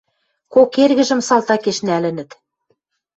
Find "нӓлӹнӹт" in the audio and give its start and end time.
1.87-2.31